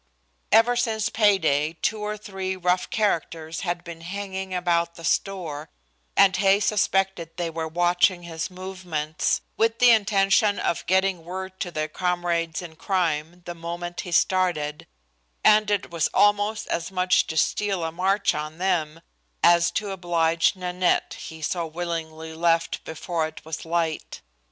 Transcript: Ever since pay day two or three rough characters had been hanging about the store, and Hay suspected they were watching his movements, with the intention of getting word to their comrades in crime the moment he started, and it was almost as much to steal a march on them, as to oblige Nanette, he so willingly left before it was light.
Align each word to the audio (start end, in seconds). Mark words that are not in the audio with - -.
Ever 0.51 0.75
since 0.75 1.09
pay 1.09 1.37
day 1.37 1.73
two 1.79 1.99
or 2.01 2.17
three 2.17 2.55
rough 2.55 2.89
characters 2.89 3.59
had 3.59 3.83
been 3.83 4.01
hanging 4.01 4.51
about 4.51 4.95
the 4.95 5.03
store, 5.05 5.69
and 6.17 6.35
Hay 6.37 6.59
suspected 6.59 7.37
they 7.37 7.51
were 7.51 7.67
watching 7.67 8.23
his 8.23 8.49
movements, 8.49 9.41
with 9.57 9.77
the 9.77 9.91
intention 9.91 10.57
of 10.57 10.87
getting 10.87 11.23
word 11.23 11.59
to 11.59 11.69
their 11.69 11.87
comrades 11.87 12.63
in 12.63 12.77
crime 12.77 13.43
the 13.45 13.53
moment 13.53 14.01
he 14.01 14.11
started, 14.11 14.87
and 15.43 15.69
it 15.69 15.91
was 15.91 16.09
almost 16.15 16.65
as 16.69 16.91
much 16.91 17.27
to 17.27 17.37
steal 17.37 17.83
a 17.83 17.91
march 17.91 18.33
on 18.33 18.57
them, 18.57 19.01
as 19.43 19.69
to 19.69 19.91
oblige 19.91 20.55
Nanette, 20.55 21.13
he 21.13 21.43
so 21.43 21.67
willingly 21.67 22.33
left 22.33 22.83
before 22.85 23.27
it 23.27 23.45
was 23.45 23.65
light. 23.65 24.23